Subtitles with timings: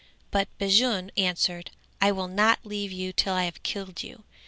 [0.31, 1.69] But Bajun answered,
[2.01, 4.23] "I will not leave you till I have killed you."